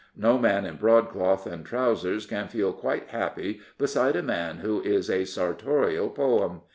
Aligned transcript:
No 0.17 0.39
man 0.39 0.65
in 0.65 0.77
broadcloth 0.77 1.45
and 1.45 1.63
trousers 1.63 2.25
can 2.25 2.47
feel 2.47 2.73
quite 2.73 3.09
happy 3.09 3.59
beside 3.77 4.15
a 4.15 4.23
man 4.23 4.57
who 4.57 4.81
is 4.81 5.11
a 5.11 5.25
sartorial 5.25 6.09
poem. 6.09 6.61